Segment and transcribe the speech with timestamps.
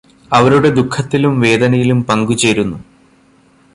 [0.31, 2.77] അവരുടെ ദുഃഖത്തിലും വേദനയിലും പങ്കുചേരുന്നു.